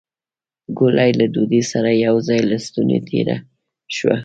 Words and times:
ګولۍ 0.77 1.09
له 1.19 1.25
ډوډۍ 1.33 1.61
سره 1.71 1.89
يو 2.05 2.15
ځای 2.27 2.41
له 2.49 2.57
ستونې 2.65 2.99
تېره 3.07 3.35
شوه. 3.95 4.15